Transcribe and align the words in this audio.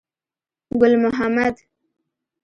ګل 0.79 0.93
محمد. 1.03 1.55